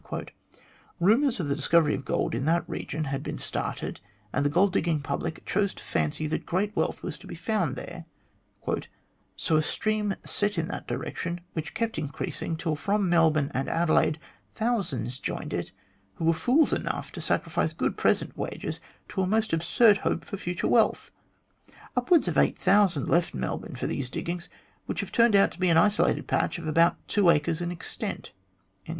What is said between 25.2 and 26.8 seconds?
out to be an isolated patch of